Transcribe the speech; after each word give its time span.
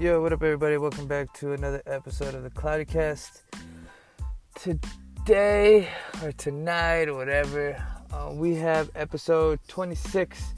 Yo, 0.00 0.22
what 0.22 0.32
up, 0.32 0.44
everybody? 0.44 0.76
Welcome 0.76 1.08
back 1.08 1.32
to 1.32 1.54
another 1.54 1.82
episode 1.84 2.36
of 2.36 2.44
the 2.44 2.50
Cloudycast. 2.50 3.42
Today, 4.54 5.88
or 6.22 6.30
tonight, 6.30 7.08
or 7.08 7.14
whatever, 7.14 7.84
uh, 8.12 8.30
we 8.32 8.54
have 8.54 8.92
episode 8.94 9.58
26. 9.66 10.54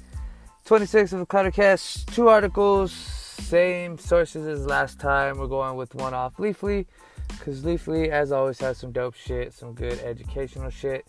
26 0.67 1.15
of 1.15 1.21
the 1.21 1.25
Cloudycast. 1.25 2.15
Two 2.15 2.29
articles, 2.29 2.93
same 2.93 3.97
sources 3.97 4.47
as 4.47 4.67
last 4.67 5.01
time. 5.01 5.39
We're 5.39 5.47
going 5.47 5.75
with 5.75 5.95
one 5.95 6.13
off 6.13 6.37
Leafly, 6.37 6.85
because 7.29 7.63
Leafly, 7.63 8.09
as 8.09 8.33
always, 8.33 8.59
has 8.61 8.77
some 8.77 8.93
dope 8.93 9.15
shit, 9.15 9.55
some 9.55 9.73
good 9.73 9.99
educational 10.01 10.69
shit. 10.69 11.07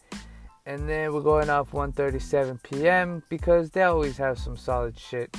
And 0.65 0.87
then 0.87 1.11
we're 1.11 1.19
going 1.19 1.49
off 1.49 1.71
1:37 1.71 2.63
p.m. 2.63 3.23
because 3.27 3.71
they 3.71 3.83
always 3.83 4.15
have 4.15 4.39
some 4.39 4.55
solid 4.55 4.97
shit 4.97 5.35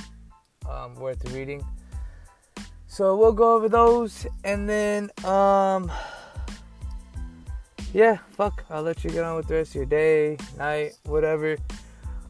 um, 0.69 0.93
worth 0.93 1.33
reading. 1.33 1.65
So 2.93 3.15
we'll 3.15 3.33
go 3.33 3.55
over 3.55 3.67
those 3.67 4.27
and 4.43 4.69
then 4.69 5.09
um 5.25 5.91
yeah, 7.91 8.19
fuck. 8.37 8.63
I'll 8.69 8.83
let 8.83 9.03
you 9.03 9.09
get 9.09 9.23
on 9.23 9.35
with 9.35 9.47
the 9.47 9.55
rest 9.55 9.71
of 9.71 9.75
your 9.77 9.85
day, 9.85 10.37
night, 10.59 10.91
whatever. 11.05 11.57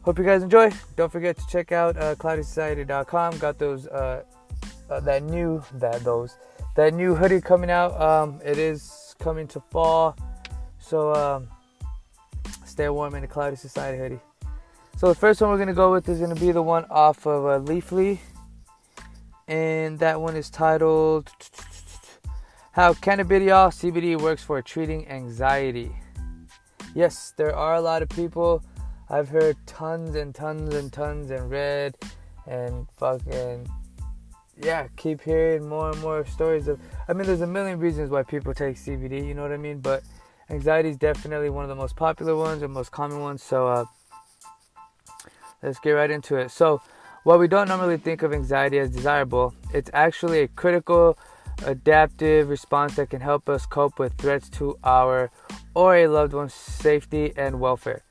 Hope 0.00 0.18
you 0.18 0.24
guys 0.24 0.42
enjoy. 0.42 0.70
Don't 0.96 1.12
forget 1.12 1.36
to 1.36 1.46
check 1.50 1.70
out 1.72 1.98
uh, 1.98 2.14
cloudysociety.com. 2.14 3.36
Got 3.36 3.58
those 3.58 3.86
uh, 3.88 4.22
uh, 4.88 5.00
that 5.00 5.22
new 5.24 5.62
that 5.74 6.02
those 6.02 6.34
that 6.76 6.94
new 6.94 7.14
hoodie 7.14 7.42
coming 7.42 7.70
out. 7.70 8.00
Um, 8.00 8.40
it 8.42 8.56
is 8.56 9.14
coming 9.18 9.46
to 9.48 9.60
fall, 9.70 10.16
so 10.78 11.14
um, 11.14 11.46
stay 12.64 12.88
warm 12.88 13.14
in 13.16 13.20
the 13.20 13.28
Cloudy 13.28 13.56
Society 13.56 13.98
hoodie. 13.98 14.20
So 14.96 15.08
the 15.08 15.14
first 15.14 15.42
one 15.42 15.50
we're 15.50 15.58
gonna 15.58 15.74
go 15.74 15.92
with 15.92 16.08
is 16.08 16.20
gonna 16.20 16.34
be 16.34 16.52
the 16.52 16.62
one 16.62 16.86
off 16.88 17.26
of 17.26 17.44
uh, 17.44 17.70
Leafly 17.70 18.18
and 19.48 19.98
that 19.98 20.20
one 20.20 20.36
is 20.36 20.50
titled 20.50 21.30
How 22.72 22.94
Cannabidiol 22.94 23.70
CBD 23.72 24.20
Works 24.20 24.42
for 24.42 24.60
Treating 24.62 25.08
Anxiety. 25.08 25.94
Yes, 26.94 27.34
there 27.36 27.54
are 27.54 27.74
a 27.74 27.80
lot 27.80 28.02
of 28.02 28.08
people. 28.08 28.62
I've 29.10 29.28
heard 29.28 29.56
tons 29.66 30.14
and 30.14 30.34
tons 30.34 30.74
and 30.74 30.92
tons 30.92 31.30
and 31.30 31.50
read 31.50 31.96
and 32.46 32.86
fucking 32.96 33.68
yeah, 34.62 34.86
keep 34.96 35.20
hearing 35.20 35.68
more 35.68 35.90
and 35.90 36.00
more 36.00 36.24
stories 36.26 36.68
of. 36.68 36.78
I 37.08 37.12
mean, 37.12 37.26
there's 37.26 37.40
a 37.40 37.46
million 37.46 37.78
reasons 37.78 38.10
why 38.10 38.22
people 38.22 38.54
take 38.54 38.76
CBD. 38.76 39.26
You 39.26 39.34
know 39.34 39.42
what 39.42 39.52
I 39.52 39.56
mean? 39.56 39.80
But 39.80 40.02
anxiety 40.48 40.90
is 40.90 40.96
definitely 40.96 41.50
one 41.50 41.64
of 41.64 41.68
the 41.68 41.74
most 41.74 41.96
popular 41.96 42.36
ones 42.36 42.62
and 42.62 42.72
most 42.72 42.92
common 42.92 43.20
ones. 43.20 43.42
So 43.42 43.66
uh, 43.66 43.84
let's 45.62 45.80
get 45.80 45.92
right 45.92 46.10
into 46.10 46.36
it. 46.36 46.50
So 46.50 46.80
while 47.24 47.38
we 47.38 47.48
don't 47.48 47.68
normally 47.68 47.96
think 47.96 48.22
of 48.22 48.32
anxiety 48.32 48.78
as 48.78 48.90
desirable, 48.90 49.54
it's 49.72 49.90
actually 49.94 50.40
a 50.40 50.48
critical 50.48 51.18
adaptive 51.64 52.50
response 52.50 52.96
that 52.96 53.08
can 53.08 53.20
help 53.20 53.48
us 53.48 53.64
cope 53.64 53.98
with 53.98 54.12
threats 54.18 54.50
to 54.50 54.78
our 54.84 55.30
or 55.74 55.96
a 55.96 56.06
loved 56.06 56.34
one's 56.34 56.52
safety 56.52 57.32
and 57.36 57.58
welfare. 57.58 58.02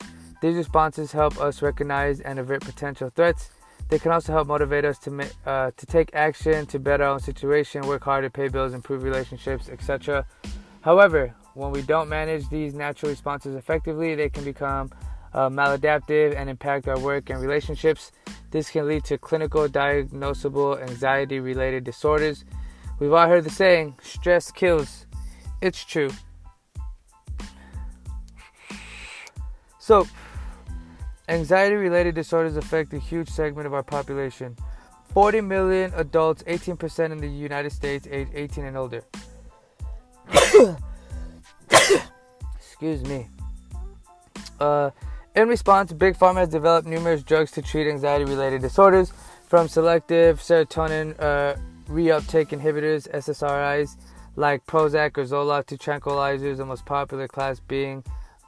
These 0.42 0.56
responses 0.56 1.12
help 1.12 1.40
us 1.40 1.62
recognize 1.62 2.20
and 2.20 2.38
avert 2.38 2.62
potential 2.62 3.10
threats. 3.14 3.50
They 3.88 4.00
can 4.00 4.10
also 4.10 4.32
help 4.32 4.48
motivate 4.48 4.84
us 4.84 4.98
to 5.00 5.30
uh, 5.46 5.70
to 5.76 5.86
take 5.86 6.10
action, 6.14 6.66
to 6.66 6.78
better 6.78 7.04
our 7.04 7.10
own 7.10 7.20
situation, 7.20 7.86
work 7.86 8.02
harder, 8.02 8.28
to 8.28 8.32
pay 8.32 8.48
bills, 8.48 8.74
improve 8.74 9.04
relationships, 9.04 9.68
etc. 9.68 10.26
However, 10.80 11.34
when 11.54 11.70
we 11.70 11.82
don't 11.82 12.08
manage 12.08 12.48
these 12.48 12.74
natural 12.74 13.10
responses 13.10 13.54
effectively, 13.54 14.16
they 14.16 14.28
can 14.28 14.44
become 14.44 14.90
uh, 15.34 15.48
maladaptive 15.48 16.36
and 16.36 16.48
impact 16.48 16.88
our 16.88 16.98
work 16.98 17.28
and 17.30 17.40
relationships. 17.40 18.12
This 18.50 18.70
can 18.70 18.86
lead 18.86 19.04
to 19.04 19.18
clinical 19.18 19.68
diagnosable 19.68 20.80
anxiety 20.80 21.40
related 21.40 21.84
disorders. 21.84 22.44
We've 23.00 23.12
all 23.12 23.26
heard 23.26 23.44
the 23.44 23.50
saying, 23.50 23.96
stress 24.02 24.52
kills. 24.52 25.06
It's 25.60 25.84
true. 25.84 26.10
So, 29.80 30.06
anxiety 31.28 31.74
related 31.74 32.14
disorders 32.14 32.56
affect 32.56 32.92
a 32.94 32.98
huge 32.98 33.28
segment 33.28 33.66
of 33.66 33.74
our 33.74 33.82
population 33.82 34.56
40 35.12 35.42
million 35.42 35.92
adults, 35.94 36.42
18% 36.44 37.12
in 37.12 37.18
the 37.18 37.28
United 37.28 37.70
States, 37.70 38.08
age 38.10 38.28
18 38.34 38.64
and 38.64 38.76
older. 38.76 39.04
Excuse 42.56 43.02
me. 43.04 43.28
Uh, 44.58 44.90
in 45.34 45.48
response, 45.48 45.92
Big 45.92 46.16
Pharma 46.16 46.38
has 46.38 46.48
developed 46.48 46.86
numerous 46.86 47.22
drugs 47.22 47.50
to 47.52 47.62
treat 47.62 47.88
anxiety 47.88 48.24
related 48.24 48.62
disorders, 48.62 49.12
from 49.46 49.68
selective 49.68 50.40
serotonin 50.40 51.14
uh, 51.20 51.54
reuptake 51.88 52.48
inhibitors, 52.48 53.06
SSRIs, 53.10 53.96
like 54.36 54.64
Prozac 54.66 55.18
or 55.18 55.24
Zoloft, 55.24 55.66
to 55.66 55.76
tranquilizers, 55.76 56.56
the 56.56 56.64
most 56.64 56.86
popular 56.86 57.28
class 57.28 57.60
being 57.60 58.02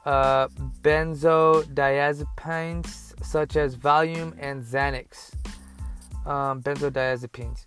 uh, 0.05 0.47
benzodiazepines 0.81 3.07
such 3.23 3.55
as 3.55 3.75
Valium 3.75 4.35
and 4.39 4.63
Xanax. 4.63 5.33
Um, 6.25 6.61
benzodiazepines. 6.61 7.65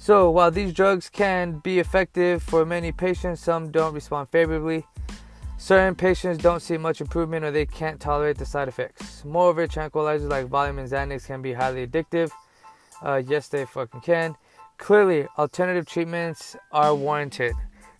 So, 0.00 0.30
while 0.30 0.50
these 0.50 0.72
drugs 0.72 1.10
can 1.10 1.58
be 1.58 1.78
effective 1.78 2.42
for 2.42 2.64
many 2.64 2.90
patients, 2.92 3.42
some 3.42 3.70
don't 3.70 3.92
respond 3.92 4.30
favorably. 4.30 4.86
Certain 5.60 5.96
patients 5.96 6.40
don't 6.40 6.62
see 6.62 6.78
much 6.78 7.00
improvement 7.00 7.44
or 7.44 7.50
they 7.50 7.66
can't 7.66 8.00
tolerate 8.00 8.38
the 8.38 8.46
side 8.46 8.68
effects. 8.68 9.24
Moreover, 9.24 9.66
tranquilizers 9.66 10.30
like 10.30 10.46
Valium 10.46 10.78
and 10.78 10.88
Xanax 10.88 11.26
can 11.26 11.42
be 11.42 11.52
highly 11.52 11.84
addictive. 11.84 12.30
Uh, 13.02 13.20
yes, 13.26 13.48
they 13.48 13.64
fucking 13.64 14.00
can. 14.02 14.36
Clearly, 14.78 15.26
alternative 15.36 15.84
treatments 15.84 16.54
are 16.70 16.94
warranted. 16.94 17.54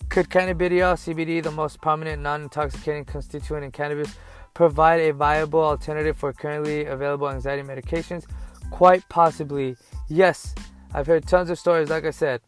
Could 0.08 0.30
cannabidiol, 0.30 0.94
CBD, 0.94 1.42
the 1.42 1.50
most 1.50 1.80
prominent 1.80 2.22
non 2.22 2.42
intoxicating 2.42 3.04
constituent 3.04 3.64
in 3.64 3.72
cannabis, 3.72 4.14
provide 4.54 5.00
a 5.00 5.12
viable 5.12 5.60
alternative 5.60 6.16
for 6.16 6.32
currently 6.32 6.86
available 6.86 7.28
anxiety 7.28 7.64
medications? 7.64 8.24
Quite 8.70 9.06
possibly, 9.08 9.76
yes. 10.08 10.54
I've 10.94 11.08
heard 11.08 11.26
tons 11.26 11.50
of 11.50 11.58
stories, 11.58 11.90
like 11.90 12.04
I 12.04 12.10
said. 12.10 12.40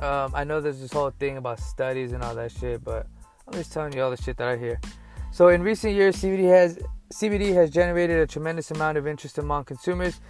Um, 0.00 0.32
I 0.34 0.42
know 0.42 0.60
there's 0.60 0.80
this 0.80 0.92
whole 0.92 1.10
thing 1.10 1.36
about 1.36 1.60
studies 1.60 2.10
and 2.12 2.24
all 2.24 2.34
that 2.34 2.50
shit, 2.50 2.82
but 2.82 3.06
I'm 3.52 3.58
just 3.58 3.72
telling 3.72 3.92
you 3.92 4.02
all 4.02 4.10
the 4.10 4.16
shit 4.16 4.38
that 4.38 4.48
I 4.48 4.56
hear. 4.56 4.80
So 5.30 5.48
in 5.48 5.62
recent 5.62 5.94
years, 5.94 6.16
CBD 6.16 6.48
has 6.48 6.78
CBD 7.12 7.52
has 7.52 7.68
generated 7.68 8.18
a 8.18 8.26
tremendous 8.26 8.70
amount 8.70 8.96
of 8.96 9.06
interest 9.06 9.36
among 9.36 9.64
consumers, 9.64 10.20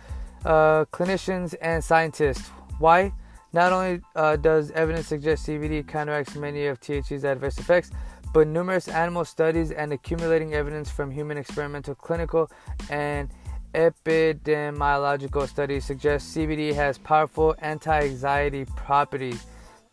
uh, 0.45 0.87
clinicians, 0.87 1.55
and 1.63 1.85
scientists. 1.85 2.49
Why? 2.81 3.13
Not 3.53 3.73
only 3.73 4.01
uh, 4.17 4.35
does 4.37 4.73
evidence 4.73 5.07
suggest 5.07 5.47
CBD 5.47 5.87
counteracts 5.87 6.35
many 6.35 6.67
of 6.67 6.81
THC's 6.81 7.25
adverse 7.25 7.59
effects, 7.59 7.93
but 8.35 8.49
numerous 8.49 8.89
animal 8.89 9.25
studies 9.25 9.71
and 9.71 9.93
accumulating 9.93 10.55
evidence 10.55 10.91
from 10.91 11.13
human 11.13 11.39
experimental, 11.39 11.95
clinical, 11.95 12.51
and 12.91 13.29
epidemiological 13.75 15.47
studies 15.49 15.85
suggest 15.85 16.35
CBD 16.35 16.75
has 16.75 16.99
powerful 16.99 17.55
anti-anxiety 17.61 18.65
properties. 18.75 19.47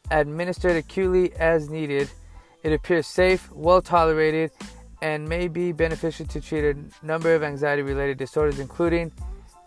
Administered 0.10 0.78
acutely 0.78 1.32
as 1.34 1.70
needed, 1.70 2.10
it 2.64 2.74
appears 2.74 3.08
safe, 3.08 3.52
well 3.52 3.82
tolerated, 3.82 4.52
and 5.02 5.28
may 5.28 5.48
be 5.48 5.72
beneficial 5.72 6.26
to 6.28 6.42
treat 6.42 6.66
a 6.66 6.76
number 7.06 7.34
of 7.34 7.44
anxiety 7.44 7.82
related 7.82 8.18
disorders, 8.18 8.60
including 8.60 9.12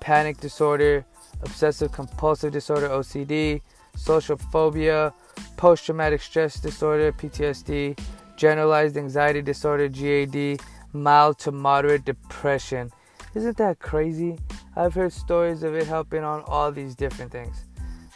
panic 0.00 0.38
disorder, 0.38 1.04
obsessive 1.42 1.92
compulsive 1.92 2.52
disorder, 2.52 2.88
OCD, 2.88 3.62
social 3.96 4.36
phobia, 4.36 5.12
post 5.56 5.86
traumatic 5.86 6.20
stress 6.20 6.60
disorder, 6.60 7.12
PTSD, 7.12 7.98
generalized 8.36 8.96
anxiety 8.96 9.42
disorder, 9.42 9.88
GAD, 9.88 10.60
mild 10.92 11.38
to 11.38 11.52
moderate 11.52 12.04
depression. 12.04 12.90
Isn't 13.34 13.56
that 13.56 13.78
crazy? 13.78 14.38
I've 14.76 14.94
heard 14.94 15.12
stories 15.12 15.62
of 15.62 15.74
it 15.74 15.86
helping 15.86 16.24
on 16.24 16.42
all 16.46 16.70
these 16.70 16.94
different 16.94 17.32
things. 17.32 17.64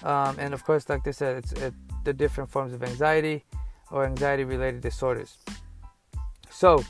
Um, 0.02 0.36
and 0.38 0.52
of 0.52 0.64
course, 0.64 0.88
like 0.88 1.06
I 1.06 1.10
said, 1.10 1.36
it's 1.36 1.52
it, 1.52 1.72
the 2.04 2.12
different 2.12 2.50
forms 2.50 2.72
of 2.72 2.82
anxiety 2.82 3.44
or 3.90 4.04
anxiety 4.04 4.44
related 4.44 4.80
disorders. 4.80 5.38
So, 6.50 6.84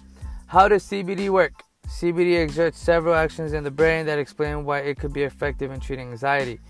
how 0.46 0.68
does 0.68 0.84
CBD 0.84 1.28
work? 1.28 1.52
CBD 1.88 2.42
exerts 2.42 2.78
several 2.78 3.14
actions 3.14 3.52
in 3.52 3.64
the 3.64 3.70
brain 3.70 4.06
that 4.06 4.18
explain 4.18 4.64
why 4.64 4.80
it 4.80 4.98
could 4.98 5.12
be 5.12 5.22
effective 5.22 5.70
in 5.70 5.80
treating 5.80 6.10
anxiety. 6.10 6.60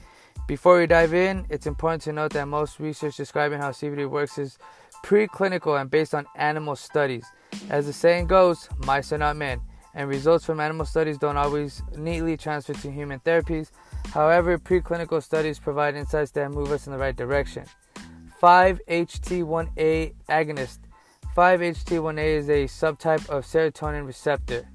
Before 0.47 0.79
we 0.79 0.87
dive 0.87 1.15
in, 1.15 1.47
it's 1.51 1.67
important 1.67 2.03
to 2.03 2.13
note 2.13 2.33
that 2.35 2.47
most 2.47 2.79
research 2.79 3.17
describing 3.17 3.59
how 3.59 3.71
CBD 3.71 4.09
works 4.09 4.39
is 4.39 4.59
preclinical 5.05 5.81
and 5.81 5.91
based 5.91 6.15
on 6.15 6.27
animal 6.37 6.77
studies. 6.77 7.25
As 7.71 7.87
the 7.87 7.93
saying 7.93 8.27
goes, 8.27 8.69
mice 8.79 9.13
are 9.13 9.19
not 9.19 9.37
men, 9.37 9.61
and 9.95 10.09
results 10.09 10.45
from 10.45 10.61
animal 10.61 10.87
studies 10.87 11.19
don't 11.19 11.37
always 11.37 11.83
neatly 11.97 12.37
transfer 12.37 12.75
to 12.75 12.91
human 12.91 13.19
therapies. 13.21 13.71
However, 14.13 14.59
preclinical 14.59 15.23
studies 15.23 15.59
provide 15.59 15.97
insights 15.97 16.31
that 16.33 16.51
move 16.51 16.71
us 16.71 16.87
in 16.87 16.93
the 16.93 16.99
right 16.99 17.17
direction. 17.17 17.65
5-HT1A 18.41 20.15
agonist. 20.29 20.79
5-HT1A 21.37 22.25
is 22.25 22.49
a 22.49 22.65
subtype 22.65 23.29
of 23.29 23.45
serotonin 23.45 24.07
receptor, 24.07 24.69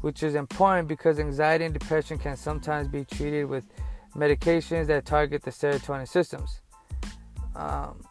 which 0.00 0.22
is 0.22 0.34
important 0.34 0.88
because 0.88 1.18
anxiety 1.18 1.64
and 1.64 1.74
depression 1.74 2.18
can 2.18 2.36
sometimes 2.36 2.88
be 2.88 3.04
treated 3.04 3.46
with 3.46 3.64
medications 4.14 4.86
that 4.86 5.04
target 5.04 5.42
the 5.42 5.50
serotonin 5.50 6.08
systems. 6.08 6.60
Um, 7.54 8.02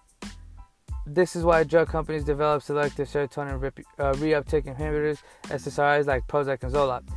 this 1.05 1.35
is 1.35 1.43
why 1.43 1.63
drug 1.63 1.87
companies 1.87 2.23
develop 2.23 2.61
selective 2.61 3.07
serotonin 3.07 3.61
re- 3.61 3.83
uh, 3.97 4.13
reuptake 4.13 4.65
inhibitors, 4.65 5.19
SSRIs 5.43 6.05
like 6.05 6.27
Prozac 6.27 6.63
and 6.63 6.73
Zoloft. 6.73 7.07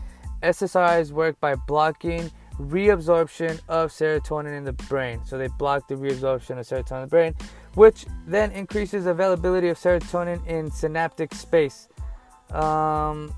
SSRIs 0.43 1.11
work 1.11 1.39
by 1.41 1.55
blocking 1.55 2.31
reabsorption 2.59 3.61
of 3.69 3.91
serotonin 3.91 4.57
in 4.57 4.65
the 4.65 4.73
brain. 4.73 5.21
So 5.25 5.39
they 5.39 5.49
block 5.59 5.89
the 5.89 5.97
reabsorption 5.97 6.59
of 6.59 6.67
serotonin 6.67 7.03
in 7.03 7.03
the 7.03 7.07
brain, 7.09 7.35
which 7.75 8.07
then 8.27 8.51
increases 8.53 9.07
availability 9.07 9.69
of 9.69 9.79
serotonin 9.79 10.45
in 10.47 10.71
synaptic 10.71 11.35
space. 11.35 11.89
Um, 12.51 13.35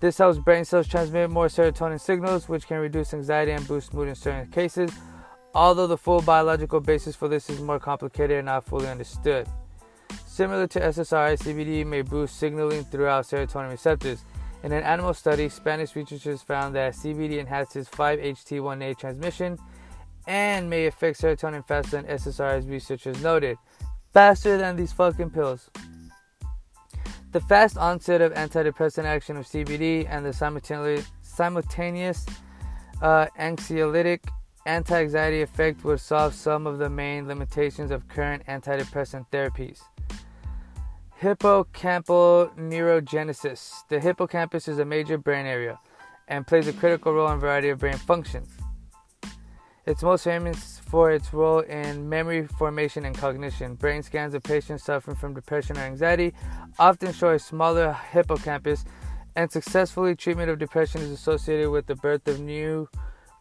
this 0.00 0.18
helps 0.18 0.38
brain 0.38 0.64
cells 0.64 0.88
transmit 0.88 1.30
more 1.30 1.46
serotonin 1.46 2.00
signals, 2.00 2.48
which 2.48 2.66
can 2.66 2.78
reduce 2.78 3.14
anxiety 3.14 3.52
and 3.52 3.66
boost 3.66 3.94
mood 3.94 4.08
in 4.08 4.14
certain 4.14 4.50
cases. 4.50 4.90
Although 5.54 5.86
the 5.86 5.96
full 5.96 6.20
biological 6.20 6.80
basis 6.80 7.14
for 7.14 7.28
this 7.28 7.48
is 7.48 7.60
more 7.60 7.78
complicated 7.78 8.38
and 8.38 8.46
not 8.46 8.64
fully 8.64 8.88
understood. 8.88 9.46
Similar 10.26 10.66
to 10.66 10.80
SSRI, 10.80 11.38
CBD 11.38 11.86
may 11.86 12.02
boost 12.02 12.38
signaling 12.38 12.84
throughout 12.84 13.24
serotonin 13.24 13.70
receptors. 13.70 14.24
In 14.64 14.72
an 14.72 14.82
animal 14.82 15.14
study, 15.14 15.48
Spanish 15.48 15.94
researchers 15.94 16.42
found 16.42 16.74
that 16.74 16.94
CBD 16.94 17.38
enhances 17.38 17.88
5-HT1A 17.88 18.98
transmission 18.98 19.58
and 20.26 20.68
may 20.70 20.86
affect 20.86 21.20
serotonin 21.20 21.66
faster 21.66 22.02
than 22.02 22.06
SSRIs 22.06 22.68
researchers 22.68 23.22
noted. 23.22 23.56
Faster 24.12 24.56
than 24.58 24.76
these 24.76 24.92
fucking 24.92 25.30
pills. 25.30 25.70
The 27.32 27.40
fast 27.40 27.76
onset 27.76 28.20
of 28.20 28.32
antidepressant 28.34 29.04
action 29.04 29.36
of 29.36 29.44
CBD 29.44 30.06
and 30.08 30.24
the 30.24 30.32
simultaneous 30.32 32.26
uh, 33.02 33.26
anxiolytic 33.38 34.20
anti 34.66 35.02
anxiety 35.02 35.42
effect 35.42 35.84
would 35.84 36.00
solve 36.00 36.32
some 36.34 36.66
of 36.66 36.78
the 36.78 36.88
main 36.88 37.26
limitations 37.26 37.90
of 37.90 38.06
current 38.08 38.46
antidepressant 38.46 39.26
therapies. 39.30 39.80
Hippocampal 41.20 42.56
neurogenesis. 42.56 43.86
The 43.88 44.00
hippocampus 44.00 44.68
is 44.68 44.78
a 44.78 44.84
major 44.84 45.18
brain 45.18 45.46
area 45.46 45.78
and 46.28 46.46
plays 46.46 46.68
a 46.68 46.72
critical 46.72 47.12
role 47.12 47.28
in 47.28 47.34
a 47.34 47.38
variety 47.38 47.68
of 47.68 47.78
brain 47.78 47.96
functions. 47.96 48.48
It's 49.86 50.02
most 50.02 50.24
famous 50.24 50.80
for 50.88 51.10
its 51.10 51.34
role 51.34 51.58
in 51.58 52.08
memory 52.08 52.46
formation 52.46 53.04
and 53.04 53.14
cognition. 53.14 53.74
Brain 53.74 54.02
scans 54.02 54.32
of 54.32 54.42
patients 54.42 54.82
suffering 54.82 55.14
from 55.14 55.34
depression 55.34 55.76
or 55.76 55.82
anxiety 55.82 56.32
often 56.78 57.12
show 57.12 57.32
a 57.32 57.38
smaller 57.38 57.92
hippocampus, 57.92 58.86
and 59.36 59.52
successfully 59.52 60.16
treatment 60.16 60.48
of 60.48 60.58
depression 60.58 61.02
is 61.02 61.10
associated 61.10 61.68
with 61.68 61.86
the 61.86 61.96
birth 61.96 62.26
of 62.28 62.40
new 62.40 62.88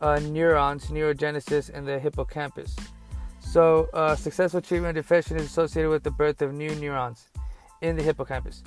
uh, 0.01 0.19
neurons, 0.19 0.87
neurogenesis, 0.87 1.69
in 1.69 1.85
the 1.85 1.97
hippocampus. 1.97 2.75
So, 3.39 3.87
uh, 3.93 4.17
successful 4.17 4.59
treatment 4.59 4.97
of 4.97 5.05
depression 5.05 5.37
is 5.37 5.45
associated 5.45 5.91
with 5.91 6.03
the 6.03 6.11
birth 6.11 6.41
of 6.41 6.53
new 6.53 6.75
neurons 6.75 7.29
in 7.81 7.95
the 7.95 8.03
hippocampus. 8.03 8.63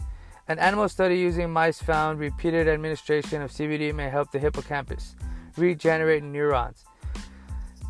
An 0.49 0.58
animal 0.58 0.88
study 0.88 1.19
using 1.19 1.50
mice 1.50 1.82
found 1.82 2.20
repeated 2.20 2.69
administration 2.69 3.43
of 3.43 3.50
CBD 3.50 3.94
may 3.94 4.08
help 4.08 4.31
the 4.31 4.38
hippocampus 4.38 5.14
regenerate 5.58 6.23
neurons 6.23 6.87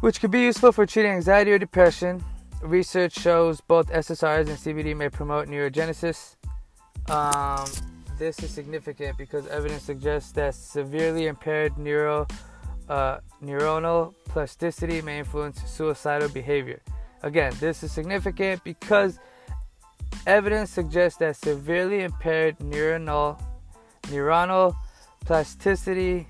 which 0.01 0.21
could 0.21 0.31
be 0.31 0.41
useful 0.41 0.73
for 0.73 0.87
treating 0.87 1.13
anxiety 1.13 1.53
or 1.53 1.59
depression. 1.59 2.23
Research 2.63 3.19
shows 3.19 3.61
both 3.61 3.89
SSRIs 3.89 4.49
and 4.49 4.59
CBD 4.59 4.97
may 4.97 5.09
promote 5.09 5.49
neurogenesis. 5.49 6.37
Um, 7.09 7.69
this 8.19 8.39
is 8.43 8.51
significant 8.51 9.19
because 9.19 9.47
evidence 9.49 9.83
suggests 9.83 10.33
that 10.33 10.55
severely 10.55 11.27
impaired 11.27 11.77
neuro, 11.77 12.27
uh, 12.89 13.19
neuronal 13.43 14.15
plasticity 14.25 15.03
may 15.03 15.19
influence 15.19 15.63
suicidal 15.71 16.29
behavior. 16.29 16.81
Again, 17.23 17.53
this 17.61 17.83
is 17.83 17.93
significant 17.93 18.65
because 18.65 19.19
evidence 20.27 20.71
suggests 20.71 21.19
that 21.19 21.37
severely 21.37 22.03
impaired 22.03 22.59
neuronal 22.59 23.41
neuronal 24.09 24.77
plasticity 25.25 26.29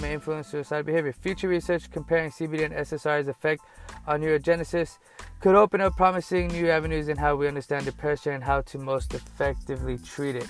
may 0.00 0.12
influence 0.12 0.48
suicidal 0.48 0.84
behavior. 0.84 1.12
Future 1.12 1.48
research 1.48 1.90
comparing 1.90 2.30
CBD 2.30 2.64
and 2.64 2.74
SSRI's 2.74 3.28
effect 3.28 3.62
on 4.06 4.20
neurogenesis 4.20 4.98
could 5.40 5.54
open 5.54 5.80
up 5.80 5.96
promising 5.96 6.48
new 6.48 6.68
avenues 6.68 7.08
in 7.08 7.16
how 7.16 7.36
we 7.36 7.48
understand 7.48 7.84
depression 7.84 8.32
and 8.32 8.44
how 8.44 8.60
to 8.62 8.78
most 8.78 9.14
effectively 9.14 9.98
treat 9.98 10.36
it. 10.36 10.46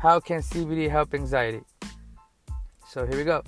How 0.00 0.20
can 0.20 0.40
CBD 0.40 0.88
help 0.90 1.14
anxiety? 1.14 1.62
So 2.88 3.06
here 3.06 3.16
we 3.16 3.24
go. 3.24 3.42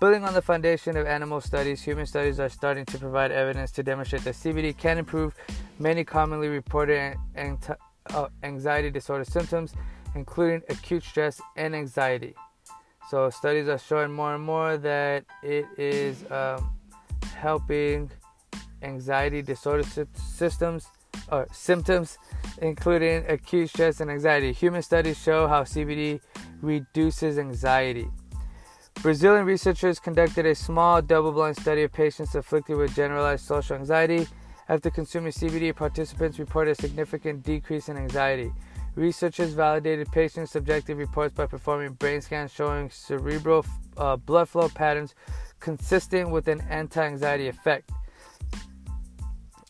Building 0.00 0.24
on 0.24 0.34
the 0.34 0.42
foundation 0.42 0.96
of 0.96 1.06
animal 1.06 1.40
studies, 1.40 1.82
human 1.82 2.06
studies 2.06 2.40
are 2.40 2.48
starting 2.48 2.84
to 2.86 2.98
provide 2.98 3.30
evidence 3.30 3.70
to 3.72 3.82
demonstrate 3.82 4.24
that 4.24 4.34
CBD 4.34 4.76
can 4.76 4.98
improve 4.98 5.34
many 5.78 6.02
commonly 6.02 6.48
reported 6.48 7.16
uh, 7.36 8.26
anxiety 8.42 8.90
disorder 8.90 9.24
symptoms, 9.24 9.74
including 10.14 10.62
acute 10.68 11.04
stress 11.04 11.40
and 11.56 11.76
anxiety. 11.76 12.34
So 13.12 13.28
studies 13.28 13.68
are 13.68 13.76
showing 13.76 14.10
more 14.10 14.36
and 14.36 14.42
more 14.42 14.78
that 14.78 15.26
it 15.42 15.66
is 15.76 16.24
um, 16.30 16.74
helping 17.36 18.10
anxiety 18.80 19.42
disorder 19.42 19.84
systems 20.14 20.86
or 21.30 21.46
symptoms, 21.52 22.16
including 22.62 23.26
acute 23.28 23.68
stress 23.68 24.00
and 24.00 24.10
anxiety. 24.10 24.50
Human 24.54 24.80
studies 24.80 25.18
show 25.18 25.46
how 25.46 25.62
CBD 25.64 26.20
reduces 26.62 27.38
anxiety. 27.38 28.08
Brazilian 29.02 29.44
researchers 29.44 29.98
conducted 29.98 30.46
a 30.46 30.54
small 30.54 31.02
double-blind 31.02 31.58
study 31.58 31.82
of 31.82 31.92
patients 31.92 32.34
afflicted 32.34 32.78
with 32.78 32.96
generalized 32.96 33.44
social 33.44 33.76
anxiety. 33.76 34.26
After 34.70 34.88
consuming 34.88 35.32
CBD, 35.32 35.76
participants 35.76 36.38
reported 36.38 36.78
a 36.78 36.80
significant 36.80 37.42
decrease 37.42 37.90
in 37.90 37.98
anxiety. 37.98 38.52
Researchers 38.94 39.54
validated 39.54 40.10
patients' 40.12 40.52
subjective 40.52 40.98
reports 40.98 41.34
by 41.34 41.46
performing 41.46 41.92
brain 41.94 42.20
scans 42.20 42.52
showing 42.52 42.90
cerebral 42.90 43.64
uh, 43.96 44.16
blood 44.16 44.48
flow 44.48 44.68
patterns 44.68 45.14
consistent 45.60 46.30
with 46.30 46.48
an 46.48 46.60
anti 46.68 47.02
anxiety 47.02 47.48
effect. 47.48 47.90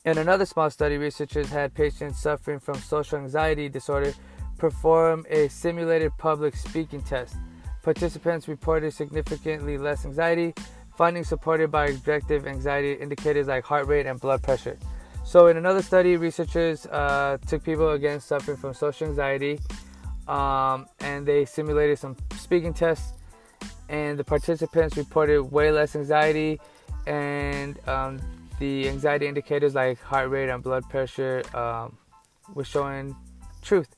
In 0.04 0.18
another 0.18 0.44
small 0.44 0.68
study, 0.70 0.98
researchers 0.98 1.48
had 1.48 1.72
patients 1.74 2.20
suffering 2.20 2.58
from 2.58 2.74
social 2.80 3.18
anxiety 3.18 3.68
disorder 3.68 4.12
perform 4.58 5.24
a 5.30 5.46
simulated 5.48 6.10
public 6.18 6.56
speaking 6.56 7.02
test. 7.02 7.36
Participants 7.82 8.48
reported 8.48 8.92
significantly 8.92 9.78
less 9.78 10.04
anxiety, 10.04 10.54
findings 10.96 11.28
supported 11.28 11.70
by 11.70 11.86
objective 11.86 12.46
anxiety 12.46 12.94
indicators 12.94 13.46
like 13.46 13.64
heart 13.64 13.86
rate 13.86 14.06
and 14.06 14.20
blood 14.20 14.42
pressure. 14.42 14.76
So, 15.32 15.46
in 15.46 15.56
another 15.56 15.80
study, 15.80 16.18
researchers 16.18 16.84
uh, 16.84 17.38
took 17.46 17.64
people 17.64 17.92
again 17.92 18.20
suffering 18.20 18.58
from 18.58 18.74
social 18.74 19.08
anxiety 19.08 19.58
um, 20.28 20.84
and 21.00 21.24
they 21.24 21.46
simulated 21.46 21.98
some 21.98 22.18
speaking 22.36 22.74
tests, 22.74 23.14
and 23.88 24.18
the 24.18 24.24
participants 24.24 24.98
reported 24.98 25.44
way 25.44 25.72
less 25.72 25.96
anxiety, 25.96 26.60
and 27.06 27.78
um, 27.88 28.20
the 28.58 28.90
anxiety 28.90 29.26
indicators 29.26 29.74
like 29.74 29.98
heart 30.02 30.28
rate 30.28 30.50
and 30.50 30.62
blood 30.62 30.86
pressure 30.90 31.42
um, 31.56 31.96
were 32.52 32.62
showing 32.62 33.16
truth. 33.62 33.88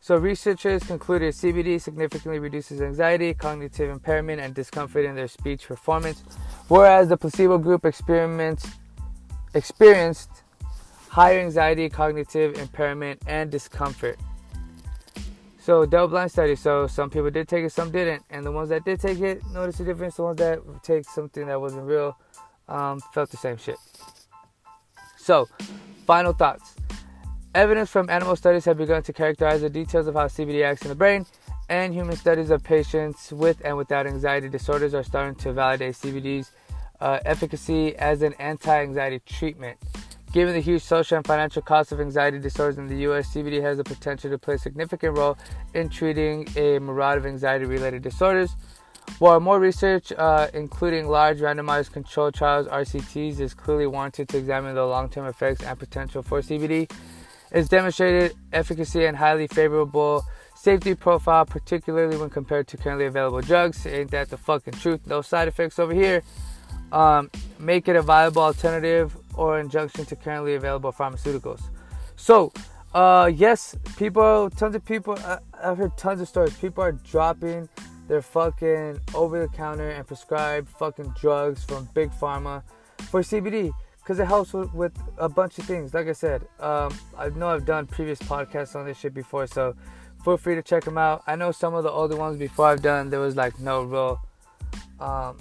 So, 0.00 0.16
researchers 0.16 0.84
concluded 0.84 1.34
CBD 1.34 1.80
significantly 1.80 2.38
reduces 2.38 2.80
anxiety, 2.80 3.34
cognitive 3.34 3.90
impairment, 3.90 4.40
and 4.40 4.54
discomfort 4.54 5.06
in 5.06 5.16
their 5.16 5.26
speech 5.26 5.66
performance, 5.66 6.22
whereas 6.68 7.08
the 7.08 7.16
placebo 7.16 7.58
group 7.58 7.84
experienced 7.84 8.68
experienced 9.54 10.44
higher 11.08 11.40
anxiety, 11.40 11.88
cognitive 11.88 12.58
impairment, 12.58 13.20
and 13.26 13.50
discomfort. 13.50 14.18
So, 15.58 15.84
double 15.84 16.08
blind 16.08 16.30
study. 16.30 16.56
So, 16.56 16.86
some 16.86 17.10
people 17.10 17.30
did 17.30 17.48
take 17.48 17.64
it, 17.64 17.72
some 17.72 17.90
didn't. 17.90 18.22
And 18.30 18.44
the 18.44 18.52
ones 18.52 18.70
that 18.70 18.84
did 18.84 19.00
take 19.00 19.20
it 19.20 19.42
noticed 19.52 19.78
the 19.78 19.84
difference. 19.84 20.16
The 20.16 20.22
ones 20.22 20.38
that 20.38 20.60
take 20.82 21.04
something 21.04 21.46
that 21.46 21.60
wasn't 21.60 21.84
real 21.84 22.16
um, 22.68 23.00
felt 23.12 23.30
the 23.30 23.36
same 23.36 23.56
shit. 23.56 23.76
So, 25.16 25.48
final 26.06 26.32
thoughts. 26.32 26.74
Evidence 27.54 27.90
from 27.90 28.08
animal 28.08 28.36
studies 28.36 28.64
have 28.66 28.78
begun 28.78 29.02
to 29.02 29.12
characterize 29.12 29.62
the 29.62 29.70
details 29.70 30.06
of 30.06 30.14
how 30.14 30.26
CBD 30.26 30.64
acts 30.64 30.82
in 30.82 30.88
the 30.88 30.94
brain, 30.94 31.26
and 31.68 31.92
human 31.92 32.16
studies 32.16 32.50
of 32.50 32.62
patients 32.62 33.32
with 33.32 33.60
and 33.64 33.76
without 33.76 34.06
anxiety 34.06 34.48
disorders 34.48 34.94
are 34.94 35.02
starting 35.02 35.34
to 35.34 35.52
validate 35.52 35.94
CBD's 35.94 36.52
uh, 37.00 37.18
efficacy 37.24 37.94
as 37.96 38.22
an 38.22 38.34
anti 38.38 38.80
anxiety 38.80 39.20
treatment. 39.26 39.76
Given 40.38 40.54
the 40.54 40.60
huge 40.60 40.82
social 40.82 41.16
and 41.16 41.26
financial 41.26 41.62
costs 41.62 41.90
of 41.90 42.00
anxiety 42.00 42.38
disorders 42.38 42.78
in 42.78 42.86
the 42.86 42.98
US, 43.08 43.34
CBD 43.34 43.60
has 43.60 43.78
the 43.78 43.82
potential 43.82 44.30
to 44.30 44.38
play 44.38 44.54
a 44.54 44.58
significant 44.58 45.18
role 45.18 45.36
in 45.74 45.88
treating 45.88 46.46
a 46.56 46.78
myriad 46.78 47.18
of 47.18 47.26
anxiety 47.26 47.64
related 47.64 48.02
disorders. 48.02 48.54
While 49.18 49.40
more 49.40 49.58
research, 49.58 50.12
uh, 50.12 50.46
including 50.54 51.08
large 51.08 51.40
randomized 51.40 51.90
controlled 51.90 52.34
trials 52.34 52.68
RCTs, 52.68 53.40
is 53.40 53.52
clearly 53.52 53.88
warranted 53.88 54.28
to 54.28 54.38
examine 54.38 54.76
the 54.76 54.86
long 54.86 55.08
term 55.08 55.26
effects 55.26 55.64
and 55.64 55.76
potential 55.76 56.22
for 56.22 56.40
CBD, 56.40 56.88
it's 57.50 57.68
demonstrated 57.68 58.36
efficacy 58.52 59.06
and 59.06 59.16
highly 59.16 59.48
favorable 59.48 60.22
safety 60.54 60.94
profile, 60.94 61.46
particularly 61.46 62.16
when 62.16 62.30
compared 62.30 62.68
to 62.68 62.76
currently 62.76 63.06
available 63.06 63.40
drugs. 63.40 63.84
Ain't 63.86 64.12
that 64.12 64.30
the 64.30 64.36
fucking 64.36 64.74
truth? 64.74 65.04
No 65.04 65.20
side 65.20 65.48
effects 65.48 65.80
over 65.80 65.92
here. 65.92 66.22
um, 66.92 67.28
make 67.58 67.88
it 67.88 67.96
a 67.96 68.02
viable 68.02 68.42
alternative 68.42 69.16
or 69.38 69.58
injunction 69.58 70.04
to 70.04 70.16
currently 70.16 70.54
available 70.54 70.92
pharmaceuticals. 70.92 71.62
So, 72.16 72.52
uh, 72.92 73.30
yes, 73.34 73.76
people, 73.96 74.50
tons 74.50 74.74
of 74.74 74.84
people, 74.84 75.16
uh, 75.24 75.38
I've 75.62 75.78
heard 75.78 75.96
tons 75.96 76.20
of 76.20 76.28
stories. 76.28 76.56
People 76.58 76.82
are 76.84 76.92
dropping 76.92 77.68
their 78.08 78.22
fucking 78.22 78.98
over 79.14 79.40
the 79.40 79.48
counter 79.48 79.90
and 79.90 80.06
prescribed 80.06 80.68
fucking 80.68 81.14
drugs 81.20 81.64
from 81.64 81.88
Big 81.94 82.10
Pharma 82.10 82.62
for 83.10 83.20
CBD 83.20 83.70
because 83.98 84.18
it 84.18 84.26
helps 84.26 84.54
with, 84.54 84.72
with, 84.74 84.92
a 85.18 85.28
bunch 85.28 85.58
of 85.58 85.64
things. 85.66 85.92
Like 85.92 86.08
I 86.08 86.12
said, 86.12 86.42
um, 86.60 86.98
I 87.16 87.28
know 87.28 87.48
I've 87.48 87.66
done 87.66 87.86
previous 87.86 88.18
podcasts 88.18 88.74
on 88.74 88.86
this 88.86 88.98
shit 88.98 89.12
before, 89.12 89.46
so 89.46 89.74
feel 90.24 90.38
free 90.38 90.54
to 90.54 90.62
check 90.62 90.84
them 90.84 90.96
out. 90.96 91.22
I 91.26 91.36
know 91.36 91.52
some 91.52 91.74
of 91.74 91.84
the 91.84 91.90
older 91.90 92.16
ones 92.16 92.38
before 92.38 92.66
I've 92.66 92.82
done, 92.82 93.10
there 93.10 93.20
was 93.20 93.36
like 93.36 93.60
no 93.60 93.82
real, 93.82 94.20
um, 94.98 95.36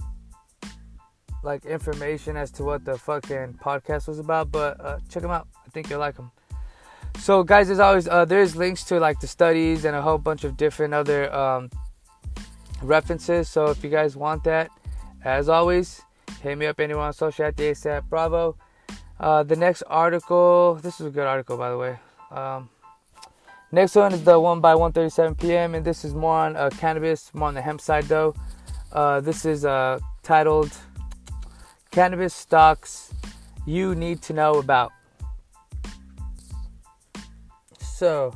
like 1.44 1.65
information 1.65 2.38
as 2.38 2.51
to 2.51 2.63
what 2.63 2.86
the 2.86 2.98
fucking 2.98 3.60
podcast 3.63 4.08
was 4.08 4.20
about, 4.20 4.51
but 4.51 4.79
uh, 4.79 5.00
check 5.10 5.22
them 5.22 5.32
out. 5.32 5.48
I 5.65 5.70
think 5.70 5.89
you'll 5.89 6.00
like 6.00 6.15
them. 6.15 6.32
So, 7.20 7.44
guys, 7.44 7.70
as 7.70 7.79
always, 7.79 8.08
uh, 8.08 8.25
there's 8.25 8.56
links 8.56 8.84
to 8.86 9.00
like 9.00 9.20
the 9.20 9.27
studies 9.27 9.86
and 9.86 9.96
a 9.96 10.01
whole 10.01 10.17
bunch 10.17 10.44
of 10.44 10.56
different 10.58 10.94
other 10.94 11.34
um, 11.34 11.70
references. 12.82 13.50
So, 13.50 13.67
if 13.67 13.84
you 13.84 13.89
guys 13.89 14.15
want 14.15 14.44
that, 14.44 14.70
as 15.24 15.50
always, 15.50 16.01
Hit 16.41 16.58
me 16.58 16.67
up 16.67 16.79
anyone 16.79 17.08
on 17.08 17.13
social 17.13 17.46
at 17.46 17.58
the 17.58 17.63
ASAP 17.63 18.03
Bravo. 18.10 18.56
Uh, 19.20 19.41
the 19.44 19.56
next 19.56 19.82
article, 19.88 20.75
this 20.75 21.00
is 21.00 21.08
a 21.08 21.10
good 21.10 21.25
article 21.25 21.58
by 21.58 21.70
the 21.72 21.77
way. 21.77 21.98
Um, 22.29 22.70
next 23.72 23.96
one 23.96 24.13
is 24.13 24.24
the 24.24 24.39
one 24.39 24.62
by 24.62 24.75
1:37 24.75 25.39
p.m. 25.39 25.74
and 25.74 25.84
this 25.84 26.06
is 26.06 26.13
more 26.13 26.38
on 26.38 26.56
uh, 26.56 26.70
cannabis, 26.77 27.34
more 27.34 27.48
on 27.48 27.56
the 27.56 27.62
hemp 27.62 27.82
side 27.82 28.06
though. 28.06 28.36
Uh, 28.94 29.20
this 29.20 29.46
is 29.46 29.65
uh, 29.65 30.00
titled 30.22 30.72
"Cannabis 31.98 32.36
Stocks 32.36 33.12
You 33.66 33.96
Need 33.96 34.22
to 34.22 34.34
Know 34.34 34.60
About." 34.60 34.92
So, 37.80 38.36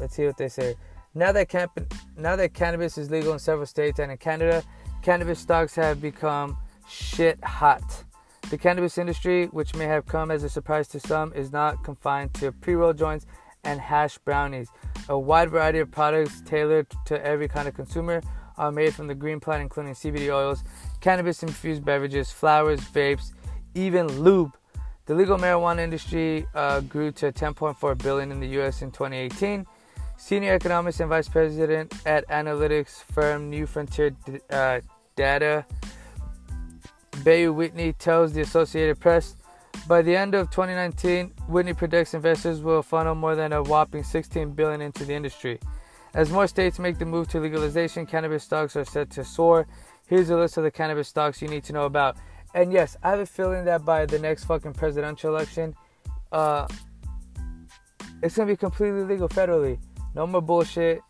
let's 0.00 0.16
see 0.16 0.26
what 0.26 0.36
they 0.36 0.48
say. 0.48 0.74
Now 1.14 1.30
that 1.30 1.48
camp- 1.48 1.94
now 2.16 2.34
that 2.34 2.54
cannabis 2.54 2.98
is 2.98 3.08
legal 3.08 3.34
in 3.34 3.38
several 3.38 3.66
states 3.66 4.00
and 4.00 4.10
in 4.10 4.18
Canada, 4.18 4.64
cannabis 5.00 5.38
stocks 5.38 5.76
have 5.76 6.02
become 6.02 6.56
shit 6.88 7.38
hot. 7.44 8.02
The 8.50 8.58
cannabis 8.58 8.98
industry, 8.98 9.46
which 9.52 9.76
may 9.76 9.84
have 9.84 10.04
come 10.06 10.32
as 10.32 10.42
a 10.42 10.48
surprise 10.48 10.88
to 10.88 10.98
some, 10.98 11.32
is 11.34 11.52
not 11.52 11.84
confined 11.84 12.34
to 12.34 12.50
pre 12.50 12.74
roll 12.74 12.94
joints 12.94 13.26
and 13.62 13.80
hash 13.80 14.18
brownies. 14.18 14.68
A 15.08 15.16
wide 15.16 15.50
variety 15.50 15.78
of 15.78 15.92
products 15.92 16.42
tailored 16.44 16.88
to 17.04 17.24
every 17.24 17.46
kind 17.46 17.68
of 17.68 17.74
consumer 17.74 18.22
are 18.58 18.72
made 18.72 18.92
from 18.92 19.06
the 19.06 19.14
green 19.14 19.38
plant, 19.38 19.62
including 19.62 19.94
CBD 19.94 20.34
oils, 20.34 20.64
cannabis 21.02 21.42
infused 21.42 21.84
beverages, 21.84 22.32
flowers, 22.32 22.80
vapes, 22.80 23.32
even 23.74 24.06
lube. 24.20 24.56
The 25.04 25.14
legal 25.14 25.36
marijuana 25.36 25.80
industry 25.80 26.46
uh, 26.54 26.80
grew 26.80 27.12
to 27.12 27.32
10.4 27.32 27.98
billion 28.02 28.32
in 28.32 28.40
the 28.40 28.46
U.S. 28.58 28.80
in 28.80 28.90
2018. 28.90 29.66
Senior 30.16 30.54
economist 30.54 31.00
and 31.00 31.08
vice 31.08 31.28
president 31.28 31.92
at 32.06 32.26
analytics 32.28 33.02
firm 33.12 33.50
New 33.50 33.66
Frontier 33.66 34.14
uh, 34.50 34.80
Data 35.16 35.66
Beau 37.24 37.52
Whitney 37.52 37.92
tells 37.94 38.32
the 38.32 38.40
Associated 38.40 39.00
Press. 39.00 39.36
By 39.88 40.02
the 40.02 40.16
end 40.16 40.34
of 40.34 40.50
2019, 40.50 41.32
Whitney 41.48 41.74
predicts 41.74 42.14
investors 42.14 42.60
will 42.60 42.82
funnel 42.82 43.16
more 43.16 43.34
than 43.34 43.52
a 43.52 43.62
whopping 43.62 44.04
16 44.04 44.52
billion 44.52 44.80
into 44.80 45.04
the 45.04 45.12
industry. 45.12 45.58
As 46.14 46.30
more 46.30 46.46
states 46.46 46.78
make 46.78 46.98
the 46.98 47.06
move 47.06 47.28
to 47.28 47.40
legalization, 47.40 48.04
cannabis 48.06 48.44
stocks 48.44 48.76
are 48.76 48.84
set 48.84 49.10
to 49.10 49.24
soar. 49.24 49.66
Here's 50.06 50.28
a 50.30 50.36
list 50.36 50.56
of 50.58 50.64
the 50.64 50.70
cannabis 50.70 51.08
stocks 51.08 51.40
you 51.40 51.48
need 51.48 51.64
to 51.64 51.72
know 51.72 51.86
about. 51.86 52.16
And 52.54 52.72
yes, 52.72 52.96
I 53.02 53.10
have 53.10 53.20
a 53.20 53.26
feeling 53.26 53.64
that 53.64 53.84
by 53.84 54.04
the 54.04 54.18
next 54.18 54.44
fucking 54.44 54.74
presidential 54.74 55.34
election, 55.34 55.74
uh, 56.30 56.68
it's 58.22 58.36
gonna 58.36 58.52
be 58.52 58.56
completely 58.56 59.04
legal 59.04 59.28
federally. 59.28 59.78
No 60.14 60.26
more 60.26 60.42
bullshit. 60.42 61.00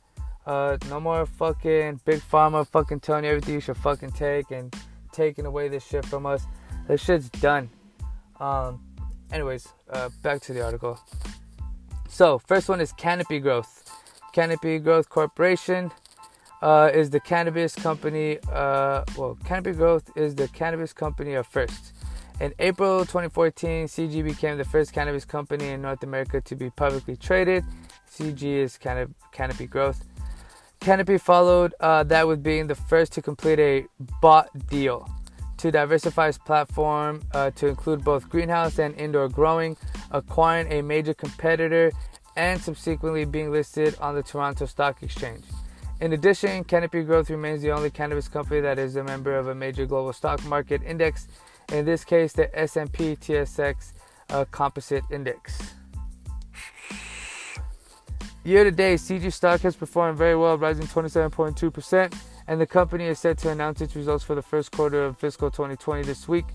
Uh, 0.46 0.76
no 0.88 0.98
more 0.98 1.24
fucking 1.26 2.00
big 2.04 2.20
pharma 2.20 2.66
fucking 2.66 3.00
telling 3.00 3.24
you 3.24 3.30
everything 3.30 3.54
you 3.54 3.60
should 3.60 3.76
fucking 3.76 4.10
take 4.10 4.50
and 4.50 4.74
taking 5.12 5.46
away 5.46 5.68
this 5.68 5.84
shit 5.86 6.04
from 6.06 6.26
us. 6.26 6.46
This 6.88 7.00
shit's 7.00 7.28
done. 7.28 7.70
Um, 8.40 8.80
anyways, 9.32 9.68
uh, 9.90 10.08
back 10.22 10.40
to 10.42 10.52
the 10.52 10.64
article. 10.64 10.98
So, 12.08 12.38
first 12.38 12.68
one 12.68 12.80
is 12.80 12.92
Canopy 12.92 13.38
Growth. 13.38 13.91
Canopy 14.32 14.78
Growth 14.78 15.08
Corporation 15.08 15.90
uh, 16.62 16.90
is 16.92 17.10
the 17.10 17.20
cannabis 17.20 17.74
company. 17.74 18.38
Uh, 18.50 19.04
well, 19.16 19.38
Canopy 19.44 19.72
Growth 19.72 20.10
is 20.16 20.34
the 20.34 20.48
cannabis 20.48 20.92
company 20.92 21.34
of 21.34 21.46
first. 21.46 21.92
In 22.40 22.54
April 22.58 23.00
2014, 23.00 23.86
CG 23.86 24.24
became 24.24 24.56
the 24.56 24.64
first 24.64 24.92
cannabis 24.92 25.24
company 25.24 25.68
in 25.68 25.82
North 25.82 26.02
America 26.02 26.40
to 26.40 26.56
be 26.56 26.70
publicly 26.70 27.16
traded. 27.16 27.64
CG 28.10 28.42
is 28.42 28.78
Canop- 28.82 29.14
Canopy 29.32 29.66
Growth. 29.66 30.04
Canopy 30.80 31.18
followed 31.18 31.74
uh, 31.80 32.02
that 32.04 32.26
with 32.26 32.42
being 32.42 32.66
the 32.66 32.74
first 32.74 33.12
to 33.12 33.22
complete 33.22 33.60
a 33.60 33.86
bought 34.20 34.48
deal 34.68 35.08
to 35.58 35.70
diversify 35.70 36.26
its 36.26 36.38
platform 36.38 37.22
uh, 37.34 37.50
to 37.52 37.68
include 37.68 38.02
both 38.02 38.28
greenhouse 38.28 38.80
and 38.80 38.96
indoor 38.96 39.28
growing, 39.28 39.76
acquiring 40.10 40.72
a 40.72 40.82
major 40.82 41.14
competitor, 41.14 41.92
and 42.36 42.60
subsequently 42.60 43.24
being 43.24 43.50
listed 43.50 43.96
on 44.00 44.14
the 44.14 44.22
Toronto 44.22 44.66
Stock 44.66 45.02
Exchange. 45.02 45.44
In 46.00 46.12
addition, 46.14 46.64
Canopy 46.64 47.04
Growth 47.04 47.30
remains 47.30 47.62
the 47.62 47.70
only 47.70 47.90
cannabis 47.90 48.28
company 48.28 48.60
that 48.60 48.78
is 48.78 48.96
a 48.96 49.04
member 49.04 49.36
of 49.36 49.48
a 49.48 49.54
major 49.54 49.86
global 49.86 50.12
stock 50.12 50.44
market 50.46 50.82
index, 50.82 51.28
in 51.72 51.84
this 51.84 52.04
case, 52.04 52.32
the 52.32 52.58
S&P 52.58 53.16
TSX 53.16 53.92
uh, 54.30 54.44
Composite 54.50 55.04
Index. 55.10 55.74
Year 58.44 58.64
to 58.64 58.72
date, 58.72 58.98
CG 58.98 59.32
stock 59.32 59.60
has 59.60 59.76
performed 59.76 60.18
very 60.18 60.34
well, 60.34 60.58
rising 60.58 60.86
27.2%, 60.86 62.12
and 62.48 62.60
the 62.60 62.66
company 62.66 63.04
is 63.04 63.20
set 63.20 63.38
to 63.38 63.50
announce 63.50 63.80
its 63.80 63.94
results 63.94 64.24
for 64.24 64.34
the 64.34 64.42
first 64.42 64.72
quarter 64.72 65.04
of 65.04 65.16
fiscal 65.16 65.48
2020 65.48 66.02
this 66.02 66.26
week. 66.26 66.46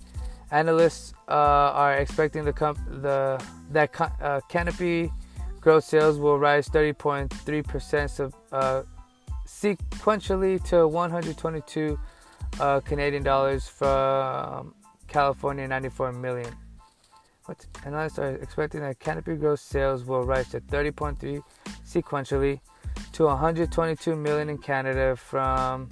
Analysts 0.51 1.13
uh, 1.29 1.31
are 1.31 1.93
expecting 1.93 2.43
the, 2.43 2.51
comp- 2.51 2.79
the 3.01 3.41
that 3.71 3.89
uh, 4.21 4.41
Canopy 4.49 5.11
growth 5.67 5.83
sales 5.83 6.17
will 6.17 6.39
rise 6.39 6.69
30.3% 6.69 8.31
uh, 8.53 8.83
sequentially 9.45 10.63
to 10.63 10.87
122 10.87 11.99
uh, 12.61 12.79
Canadian 12.79 13.21
dollars 13.21 13.67
from 13.67 14.73
California 15.09 15.67
94 15.67 16.13
million. 16.13 16.55
What? 17.47 17.65
Analysts 17.83 18.17
are 18.17 18.35
expecting 18.35 18.79
that 18.79 18.97
Canopy 19.01 19.35
gross 19.35 19.59
sales 19.59 20.05
will 20.05 20.23
rise 20.23 20.47
to 20.51 20.61
30.3 20.61 21.43
sequentially 21.85 22.61
to 23.11 23.25
122 23.25 24.15
million 24.15 24.47
in 24.47 24.57
Canada 24.57 25.17
from 25.17 25.89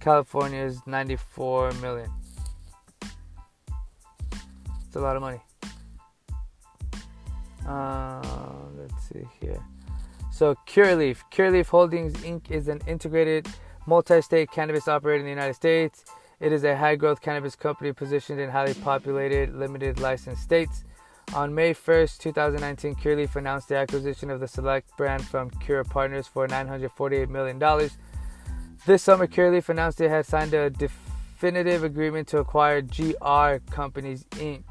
California's 0.00 0.80
94 0.86 1.72
million. 1.82 2.10
It's 4.86 4.96
a 4.96 5.00
lot 5.00 5.16
of 5.16 5.20
money. 5.20 5.42
Uh, 7.70 8.20
let's 8.76 9.08
see 9.08 9.24
here. 9.40 9.62
So 10.32 10.56
Curaleaf, 10.66 11.18
Curaleaf 11.30 11.68
Holdings 11.68 12.14
Inc. 12.14 12.50
is 12.50 12.66
an 12.66 12.80
integrated 12.86 13.46
multi-state 13.86 14.50
cannabis 14.50 14.88
operator 14.88 15.20
in 15.20 15.24
the 15.24 15.30
United 15.30 15.54
States. 15.54 16.04
It 16.40 16.52
is 16.52 16.64
a 16.64 16.76
high-growth 16.76 17.20
cannabis 17.20 17.54
company 17.54 17.92
positioned 17.92 18.40
in 18.40 18.50
highly 18.50 18.74
populated, 18.74 19.54
limited 19.54 20.00
license 20.00 20.40
states. 20.40 20.84
On 21.34 21.54
May 21.54 21.72
1st, 21.72 22.18
2019, 22.18 22.96
Curaleaf 22.96 23.36
announced 23.36 23.68
the 23.68 23.76
acquisition 23.76 24.30
of 24.30 24.40
the 24.40 24.48
Select 24.48 24.96
brand 24.96 25.24
from 25.24 25.50
Cura 25.50 25.84
Partners 25.84 26.26
for 26.26 26.48
$948 26.48 27.28
million. 27.28 27.58
This 28.84 29.02
summer, 29.02 29.28
Curaleaf 29.28 29.68
announced 29.68 30.00
it 30.00 30.10
had 30.10 30.26
signed 30.26 30.54
a 30.54 30.70
definitive 30.70 31.84
agreement 31.84 32.26
to 32.28 32.38
acquire 32.38 32.82
GR 32.82 33.62
Companies 33.70 34.24
Inc., 34.30 34.64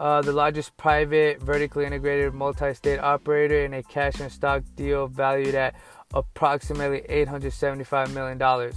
uh, 0.00 0.22
the 0.22 0.32
largest 0.32 0.74
private, 0.78 1.42
vertically 1.42 1.84
integrated 1.84 2.32
multi 2.32 2.72
state 2.72 2.98
operator 2.98 3.66
in 3.66 3.74
a 3.74 3.82
cash 3.82 4.18
and 4.18 4.32
stock 4.32 4.62
deal 4.74 5.06
valued 5.06 5.54
at 5.54 5.74
approximately 6.14 7.02
$875 7.02 8.14
million. 8.14 8.72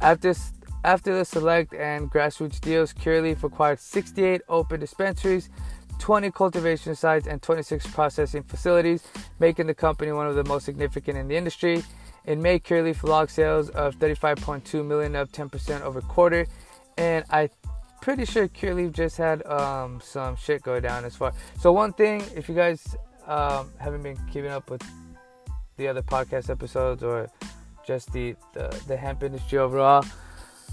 After 0.00 0.34
after 0.84 1.16
the 1.16 1.24
select 1.24 1.72
and 1.72 2.10
grassroots 2.10 2.60
deals, 2.60 2.92
Curaleaf 2.92 3.42
acquired 3.44 3.80
68 3.80 4.42
open 4.48 4.80
dispensaries, 4.80 5.50
20 6.00 6.30
cultivation 6.32 6.94
sites, 6.94 7.26
and 7.26 7.40
26 7.40 7.86
processing 7.88 8.42
facilities, 8.42 9.04
making 9.38 9.68
the 9.68 9.74
company 9.74 10.12
one 10.12 10.26
of 10.26 10.34
the 10.34 10.44
most 10.44 10.64
significant 10.64 11.16
in 11.16 11.28
the 11.28 11.36
industry. 11.36 11.82
In 12.24 12.42
May, 12.42 12.58
Curaleaf 12.58 13.04
logged 13.04 13.30
sales 13.30 13.70
of 13.70 13.96
35.2 13.96 14.84
million, 14.84 15.14
up 15.16 15.30
10% 15.30 15.80
over 15.82 16.00
quarter, 16.00 16.46
and 16.98 17.24
I 17.30 17.48
pretty 18.00 18.24
sure 18.24 18.48
Curaleaf 18.48 18.92
just 18.92 19.16
had 19.16 19.44
um, 19.46 20.00
some 20.02 20.36
shit 20.36 20.62
go 20.62 20.80
down 20.80 21.04
as 21.04 21.16
far. 21.16 21.32
So 21.58 21.72
one 21.72 21.92
thing, 21.92 22.22
if 22.34 22.48
you 22.48 22.54
guys 22.54 22.96
um, 23.26 23.72
haven't 23.78 24.02
been 24.02 24.18
keeping 24.30 24.50
up 24.50 24.70
with 24.70 24.82
the 25.76 25.88
other 25.88 26.02
podcast 26.02 26.50
episodes 26.50 27.02
or 27.02 27.28
just 27.86 28.12
the 28.12 28.34
the, 28.54 28.82
the 28.88 28.96
hemp 28.96 29.22
industry 29.22 29.58
overall, 29.58 30.04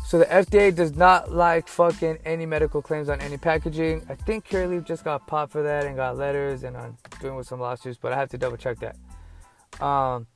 So 0.05 0.19
the 0.19 0.25
FDA 0.25 0.75
does 0.75 0.95
not 0.95 1.31
like 1.31 1.67
fucking 1.67 2.19
any 2.25 2.45
medical 2.45 2.81
claims 2.81 3.09
on 3.09 3.21
any 3.21 3.37
packaging. 3.37 4.05
I 4.09 4.15
think 4.15 4.47
Curaleaf 4.47 4.85
just 4.85 5.03
got 5.03 5.25
popped 5.27 5.53
for 5.53 5.63
that 5.63 5.85
and 5.85 5.95
got 5.95 6.17
letters 6.17 6.63
and 6.63 6.75
I'm 6.75 6.97
doing 7.21 7.35
with 7.35 7.47
some 7.47 7.59
lawsuits, 7.59 7.97
but 7.99 8.11
I 8.11 8.17
have 8.17 8.29
to 8.29 8.37
double 8.37 8.57
check 8.57 8.77
that. 8.79 8.97
Um, 9.83 10.27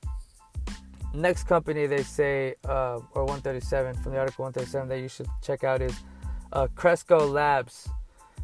next 1.13 1.43
company 1.43 1.85
they 1.85 2.03
say, 2.03 2.55
uh, 2.65 2.99
or 3.13 3.25
137 3.25 3.95
from 4.01 4.13
the 4.13 4.19
article 4.19 4.45
137 4.45 4.87
that 4.89 4.99
you 4.99 5.09
should 5.09 5.27
check 5.41 5.63
out 5.63 5.81
is 5.81 5.93
uh, 6.53 6.67
Cresco 6.75 7.27
Labs. 7.27 7.89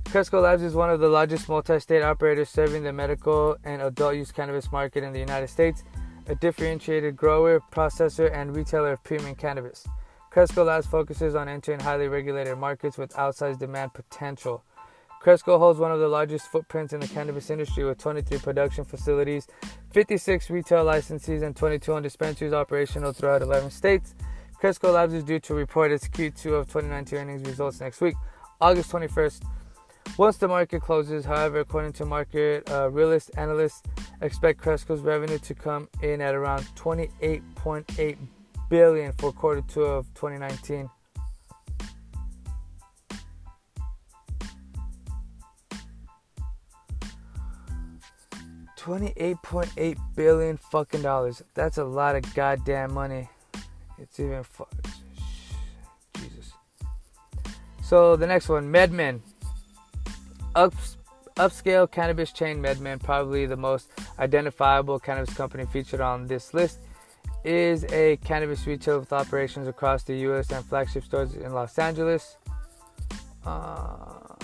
Cresco 0.06 0.42
Labs 0.42 0.62
is 0.62 0.76
one 0.76 0.90
of 0.90 1.00
the 1.00 1.08
largest 1.08 1.48
multi-state 1.50 2.04
operators 2.04 2.50
serving 2.50 2.84
the 2.84 2.94
medical 2.94 3.56
and 3.64 3.82
adult 3.82 4.16
use 4.16 4.32
cannabis 4.32 4.72
market 4.72 5.04
in 5.04 5.14
the 5.14 5.20
United 5.20 5.48
States, 5.48 5.84
a 6.28 6.36
differentiated 6.36 7.16
grower, 7.16 7.62
processor, 7.72 8.32
and 8.34 8.56
retailer 8.56 8.94
of 8.94 9.04
premium 9.04 9.36
cannabis. 9.36 9.88
Cresco 10.30 10.64
Labs 10.64 10.88
focuses 10.88 11.36
on 11.36 11.48
entering 11.48 11.80
highly 11.80 12.08
regulated 12.08 12.58
markets 12.58 12.98
with 12.98 13.12
outsized 13.14 13.60
demand 13.60 13.94
potential. 13.94 14.64
Cresco 15.20 15.58
holds 15.58 15.80
one 15.80 15.92
of 15.92 16.00
the 16.00 16.08
largest 16.08 16.48
footprints 16.48 16.92
in 16.92 17.00
the 17.00 17.08
cannabis 17.08 17.50
industry 17.50 17.86
with 17.86 17.98
23 17.98 18.40
production 18.40 18.84
facilities, 18.84 19.48
56 19.92 20.50
retail 20.50 20.84
licenses, 20.84 21.44
and 21.44 21.56
22 21.56 22.02
dispensaries 22.02 22.52
operational 22.52 23.14
throughout 23.14 23.42
11 23.42 23.72
states. 23.72 24.16
Cresco 24.64 24.94
Labs 24.94 25.14
is 25.14 25.26
due 25.26 25.42
to 25.42 25.54
report 25.54 25.92
its 25.92 26.08
Q2 26.08 26.54
of 26.54 26.68
2019 26.68 27.20
earnings 27.20 27.46
results 27.46 27.82
next 27.82 28.00
week, 28.00 28.16
August 28.62 28.90
21st. 28.94 29.44
Once 30.16 30.38
the 30.38 30.48
market 30.48 30.82
closes, 30.82 31.26
however, 31.26 31.60
according 31.60 31.92
to 31.92 32.06
market 32.06 32.72
uh, 32.72 32.90
realist 32.90 33.30
analysts, 33.36 33.84
expect 34.22 34.62
Cresco's 34.62 35.02
revenue 35.02 35.38
to 35.40 35.54
come 35.54 35.90
in 36.02 36.22
at 36.22 36.34
around 36.34 36.62
28.8 36.78 38.18
billion 38.70 39.12
for 39.12 39.34
quarter 39.34 39.62
two 39.68 39.84
of 39.84 40.06
2019. 40.14 40.90
Twenty-eight 48.78 49.42
point 49.44 49.72
eight 49.76 49.98
billion 50.16 50.56
fucking 50.56 51.02
dollars. 51.02 51.42
That's 51.54 51.80
a 51.80 51.84
lot 51.84 52.16
of 52.16 52.34
goddamn 52.34 52.94
money. 52.94 53.28
It's 54.00 54.20
even 54.20 54.44
fu- 54.44 54.68
Jesus. 56.16 56.54
So 57.84 58.16
the 58.16 58.28
next 58.28 58.50
one, 58.50 58.72
MedMen. 58.72 59.22
Up, 60.56 60.74
upscale 61.36 61.90
cannabis 61.90 62.32
chain 62.32 62.62
MedMen, 62.62 63.02
probably 63.02 63.46
the 63.46 63.58
most 63.58 63.90
identifiable 64.20 65.00
cannabis 65.00 65.34
company 65.34 65.66
featured 65.66 66.02
on 66.02 66.28
this 66.28 66.54
list 66.54 66.80
is 67.44 67.84
a 67.92 68.18
cannabis 68.18 68.66
retailer 68.66 69.00
with 69.00 69.12
operations 69.12 69.68
across 69.68 70.04
the 70.04 70.16
U.S. 70.20 70.52
and 70.52 70.64
flagship 70.66 71.04
stores 71.04 71.36
in 71.36 71.54
Los 71.54 71.78
Angeles, 71.78 72.38
uh, 73.46 74.36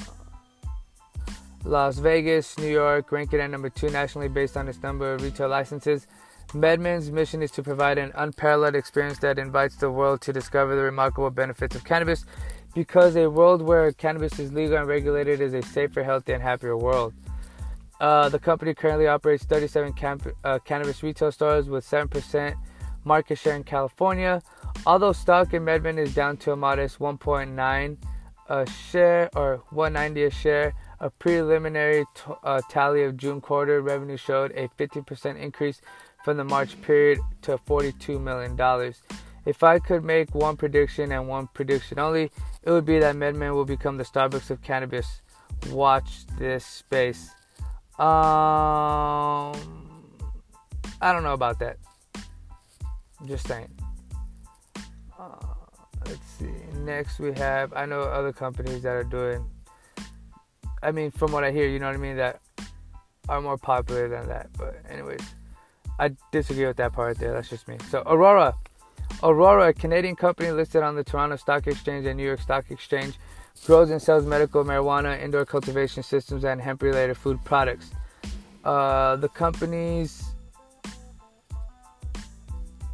Las 1.63 1.98
Vegas, 2.00 2.58
New 2.58 2.68
York, 2.68 3.12
ranking 3.12 3.39
at 3.39 3.50
number 3.50 3.70
two 3.70 3.89
nationally 3.89 4.27
based 4.27 4.58
on 4.58 4.68
its 4.68 4.82
number 4.84 5.13
of 5.13 5.22
retail 5.22 5.48
licenses. 5.48 6.08
MedMen's 6.53 7.12
mission 7.12 7.44
is 7.44 7.51
to 7.51 7.62
provide 7.62 8.00
an 8.00 8.12
unparalleled 8.15 8.75
experience 8.75 9.20
that 9.20 9.38
invites 9.38 9.75
the 9.75 9.91
world 9.91 10.20
to 10.22 10.34
discover 10.34 10.75
the 10.75 10.82
remarkable 10.82 11.29
benefits 11.29 11.75
of 11.75 11.84
cannabis 11.84 12.25
because 12.74 13.15
a 13.15 13.29
world 13.29 13.62
where 13.62 13.91
cannabis 13.91 14.39
is 14.39 14.51
legal 14.51 14.77
and 14.77 14.88
regulated 14.88 15.41
is 15.41 15.53
a 15.53 15.62
safer, 15.62 16.03
healthier, 16.03 16.34
and 16.34 16.44
happier 16.44 16.75
world. 16.75 17.13
Uh, 18.00 18.29
the 18.29 18.39
company 18.39 18.74
currently 18.74 19.06
operates 19.06 19.44
37 19.44 19.94
camp- 19.94 20.27
uh, 20.44 20.58
cannabis 20.60 21.03
retail 21.03 21.32
stores 21.32 21.70
with 21.70 21.86
7% 21.86 22.56
market 23.03 23.38
share 23.38 23.55
in 23.55 23.64
California. 23.64 24.42
Although 24.88 25.12
stock 25.12 25.53
in 25.53 25.64
MedMen 25.64 26.00
is 26.00 26.16
down 26.16 26.38
to 26.38 26.51
a 26.53 26.55
modest 26.55 26.98
1.9 26.98 27.98
a 28.50 28.66
share 28.68 29.29
or 29.35 29.62
190 29.70 30.24
a 30.24 30.31
share, 30.31 30.74
a 31.00 31.09
preliminary 31.09 32.05
t- 32.16 32.33
uh, 32.44 32.62
tally 32.70 33.03
of 33.03 33.16
June 33.16 33.40
quarter 33.40 33.81
revenue 33.81 34.18
showed 34.18 34.51
a 34.53 34.68
50% 34.70 35.40
increase 35.40 35.81
from 36.24 36.38
the 36.38 36.44
March 36.44 36.79
period 36.82 37.20
to 37.44 37.58
$42 37.58 38.22
million. 38.22 38.94
If 39.46 39.64
I 39.64 39.79
could 39.79 40.03
make 40.03 40.36
one 40.36 40.58
prediction 40.58 41.12
and 41.12 41.27
one 41.27 41.48
prediction 41.53 42.00
only, 42.00 42.32
it 42.64 42.72
would 42.72 42.86
be 42.86 43.00
that 43.00 43.16
MedMen 43.16 43.53
will 43.53 43.66
become 43.66 43.98
the 43.98 44.03
Starbucks 44.03 44.50
of 44.50 44.62
cannabis. 44.62 45.22
Watch 45.72 46.25
this 46.38 46.66
space. 46.66 47.32
Um, 47.98 49.53
I 51.01 51.12
don't 51.12 51.24
know 51.24 51.34
about 51.34 51.60
that. 51.60 51.77
Just 53.25 53.48
saying. 53.48 53.70
Uh, 55.20 55.36
let's 56.05 56.25
see. 56.38 56.51
Next, 56.77 57.20
we 57.20 57.34
have. 57.34 57.74
I 57.74 57.86
know 57.86 58.01
other 58.01 58.32
companies 58.32 58.84
that 58.84 58.96
are 58.96 59.03
doing. 59.03 59.46
I 60.82 60.92
mean, 60.92 61.12
from 61.12 61.32
what 61.32 61.44
I 61.44 61.51
hear, 61.51 61.68
you 61.68 61.79
know 61.79 61.88
what 61.88 61.96
I 61.96 62.00
mean, 62.00 62.16
that 62.18 62.40
are 63.27 63.42
more 63.42 63.58
popular 63.58 64.08
than 64.08 64.27
that. 64.29 64.50
But 64.58 64.77
anyways, 64.90 65.22
I 66.00 66.12
disagree 66.31 66.66
with 66.66 66.77
that 66.77 66.94
part 66.94 67.20
there. 67.20 67.33
That's 67.33 67.50
just 67.50 67.68
me. 67.68 67.77
So 67.90 68.01
Aurora, 68.05 68.55
Aurora, 69.22 69.70
a 69.70 69.74
Canadian 69.74 70.16
company 70.16 70.50
listed 70.51 70.81
on 70.81 70.96
the 70.96 71.03
Toronto 71.03 71.35
Stock 71.35 71.68
Exchange 71.68 72.05
and 72.05 72.18
New 72.18 72.25
York 72.25 72.40
Stock 72.40 72.72
Exchange, 72.72 73.16
grows 73.66 73.90
and 73.90 74.01
sells 74.01 74.25
medical 74.25 74.64
marijuana, 74.64 75.22
indoor 75.22 75.46
cultivation 75.46 76.01
systems, 76.01 76.46
and 76.46 76.62
hemp-related 76.62 77.18
food 77.18 77.44
products. 77.44 77.92
Uh, 78.64 79.18
the 79.18 79.29
company's 79.29 80.24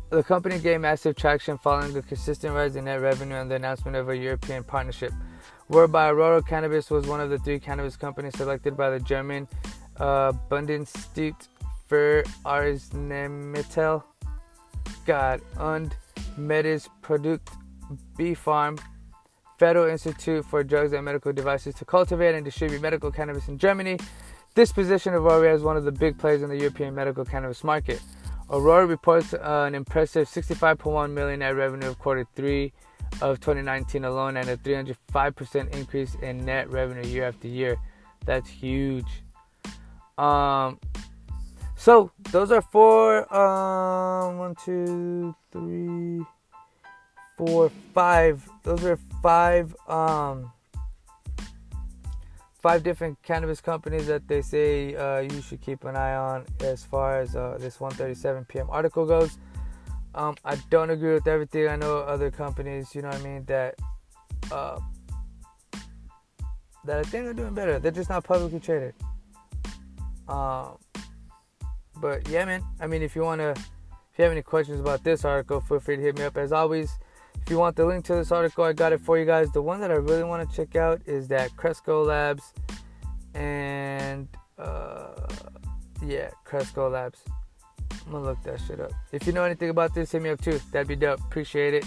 the 0.10 0.24
company 0.24 0.60
gained 0.60 0.82
massive 0.82 1.16
traction 1.16 1.58
following 1.58 1.94
the 1.94 2.02
consistent 2.02 2.54
rise 2.56 2.76
in 2.76 2.86
net 2.86 3.02
revenue 3.02 3.36
and 3.36 3.52
the 3.52 3.56
announcement 3.56 3.98
of 3.98 4.08
a 4.10 4.16
European 4.16 4.64
partnership, 4.64 5.12
whereby 5.68 6.10
Aurora 6.10 6.42
Cannabis 6.42 6.90
was 6.90 7.06
one 7.06 7.20
of 7.20 7.30
the 7.30 7.38
three 7.40 7.60
cannabis 7.60 7.98
companies 7.98 8.34
selected 8.38 8.78
by 8.78 8.90
the 8.90 9.00
German 9.00 9.48
uh, 9.98 10.32
für 11.88 12.24
Arzneimittel, 12.44 14.04
God, 15.06 15.42
und 15.60 15.96
Medizprodukt 16.38 17.50
BfArM, 18.18 18.78
Federal 19.58 19.90
Institute 19.90 20.44
for 20.46 20.64
Drugs 20.64 20.94
and 20.94 21.06
Medical 21.06 21.32
Devices 21.32 21.76
to 21.76 21.86
cultivate 21.86 22.36
and 22.36 22.44
distribute 22.44 22.82
medical 22.82 23.12
cannabis 23.12 23.48
in 23.48 23.58
Germany. 23.58 23.98
This 24.56 24.72
position 24.72 25.14
of 25.14 25.26
Aurora 25.26 25.54
is 25.54 25.62
one 25.62 25.78
of 25.78 25.86
the 25.86 25.92
big 25.92 26.18
players 26.18 26.42
in 26.42 26.50
the 26.50 26.58
European 26.58 26.94
medical 26.96 27.24
cannabis 27.24 27.64
market. 27.64 28.02
Aurora 28.50 28.86
reports 28.86 29.34
an 29.34 29.76
impressive 29.76 30.28
65.1 30.28 31.12
million 31.12 31.40
net 31.40 31.56
revenue 31.56 31.88
of 31.88 32.00
quarter 32.00 32.26
three 32.36 32.74
of 33.22 33.40
2019 33.40 34.06
alone, 34.06 34.38
and 34.38 34.50
a 34.50 34.58
305% 34.58 35.76
increase 35.76 36.16
in 36.22 36.44
net 36.46 36.70
revenue 36.70 37.08
year 37.08 37.28
after 37.28 37.48
year. 37.48 37.78
That's 38.26 38.50
huge. 38.50 39.06
Um, 40.18 40.80
so 41.86 42.10
those 42.32 42.52
are 42.52 42.64
four. 42.64 43.32
Um, 43.32 44.40
one, 44.40 44.56
two, 44.56 45.36
three, 45.52 46.20
four, 47.38 47.70
five. 47.94 48.50
Those 48.64 48.84
are 48.86 48.98
five. 49.22 49.76
Um, 49.88 50.52
five 52.60 52.82
different 52.82 53.22
cannabis 53.22 53.62
companies 53.62 54.08
that 54.08 54.28
they 54.28 54.42
say 54.42 54.96
uh, 54.96 55.20
you 55.20 55.40
should 55.44 55.62
keep 55.62 55.84
an 55.84 55.96
eye 55.96 56.16
on 56.16 56.46
as 56.62 56.84
far 56.84 57.20
as 57.20 57.36
uh, 57.36 57.58
this 57.60 57.78
1:37 57.78 58.48
p.m. 58.48 58.68
article 58.72 59.06
goes. 59.06 59.38
Um, 60.16 60.36
I 60.44 60.56
don't 60.72 60.90
agree 60.90 61.14
with 61.14 61.28
everything. 61.28 61.68
I 61.68 61.76
know 61.76 62.00
other 62.00 62.32
companies, 62.32 62.96
you 62.96 63.04
know 63.04 63.10
what 63.10 63.22
I 63.22 63.24
mean, 63.24 63.46
that 63.46 63.76
uh, 64.52 64.80
that 66.86 66.98
I 66.98 67.04
think 67.04 67.28
are 67.28 67.34
doing 67.34 67.54
better. 67.54 67.78
They're 67.78 67.92
just 67.92 68.10
not 68.10 68.24
publicly 68.24 68.60
traded. 68.60 68.96
Um, 70.28 70.80
but 72.00 72.28
yeah, 72.30 72.46
man. 72.46 72.64
I 72.80 72.88
mean, 72.88 73.02
if 73.02 73.16
you 73.16 73.24
wanna, 73.24 73.52
if 73.52 74.18
you 74.18 74.24
have 74.24 74.32
any 74.32 74.42
questions 74.42 74.80
about 74.80 75.04
this 75.04 75.26
article, 75.26 75.62
feel 75.62 75.80
free 75.80 75.96
to 75.98 76.02
hit 76.02 76.18
me 76.18 76.24
up. 76.24 76.38
As 76.38 76.52
always, 76.52 76.98
if 77.42 77.50
you 77.50 77.58
want 77.58 77.76
the 77.76 77.86
link 77.86 78.06
to 78.06 78.16
this 78.16 78.32
article, 78.32 78.64
I 78.64 78.74
got 78.74 78.94
it 78.94 79.02
for 79.02 79.18
you 79.18 79.26
guys. 79.26 79.52
The 79.52 79.62
one 79.62 79.80
that 79.82 79.92
I 79.92 79.96
really 79.96 80.24
want 80.24 80.50
to 80.50 80.56
check 80.56 80.76
out 80.76 81.02
is 81.06 81.28
that 81.30 81.56
Cresco 81.58 82.04
Labs 82.04 82.54
and 83.34 84.28
uh, 84.58 85.28
yeah, 86.06 86.30
Cresco 86.44 86.90
Labs. 86.90 87.20
I'm 88.06 88.12
gonna 88.12 88.26
look 88.26 88.44
that 88.44 88.60
shit 88.62 88.80
up. 88.80 88.92
If 89.12 89.26
you 89.26 89.34
know 89.34 89.44
anything 89.44 89.70
about 89.70 89.94
this, 89.94 90.12
hit 90.12 90.22
me 90.22 90.30
up 90.30 90.42
too. 90.42 90.60
That'd 90.72 90.88
be 90.88 90.96
dope. 90.96 91.20
Appreciate 91.20 91.74
it. 91.74 91.86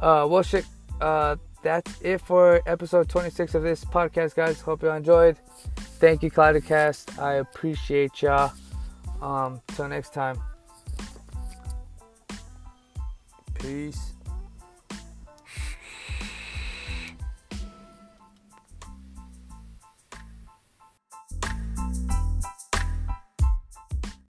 Uh, 0.00 0.26
well, 0.28 0.42
shit. 0.42 0.66
Uh, 1.00 1.36
that's 1.62 2.00
it 2.02 2.20
for 2.20 2.62
episode 2.66 3.08
26 3.08 3.54
of 3.54 3.62
this 3.62 3.84
podcast, 3.84 4.34
guys. 4.34 4.60
Hope 4.60 4.82
you 4.82 4.90
all 4.90 4.96
enjoyed. 4.96 5.38
Thank 5.76 6.22
you, 6.22 6.30
Cloudcast. 6.30 7.18
I 7.18 7.34
appreciate 7.34 8.22
y'all. 8.22 8.52
Um, 9.20 9.60
till 9.74 9.88
next 9.88 10.14
time. 10.14 10.40
Peace. 13.54 14.12